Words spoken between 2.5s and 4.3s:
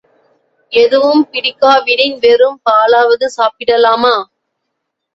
பாலாவது சாப்பிடலாமா?